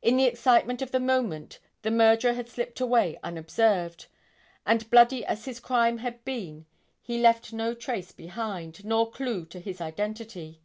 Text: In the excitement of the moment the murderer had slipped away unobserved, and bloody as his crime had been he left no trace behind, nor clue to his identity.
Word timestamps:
In 0.00 0.16
the 0.16 0.24
excitement 0.24 0.80
of 0.80 0.90
the 0.90 0.98
moment 0.98 1.58
the 1.82 1.90
murderer 1.90 2.32
had 2.32 2.48
slipped 2.48 2.80
away 2.80 3.18
unobserved, 3.22 4.06
and 4.64 4.88
bloody 4.88 5.22
as 5.22 5.44
his 5.44 5.60
crime 5.60 5.98
had 5.98 6.24
been 6.24 6.64
he 7.02 7.20
left 7.20 7.52
no 7.52 7.74
trace 7.74 8.10
behind, 8.12 8.82
nor 8.86 9.10
clue 9.10 9.44
to 9.44 9.60
his 9.60 9.82
identity. 9.82 10.62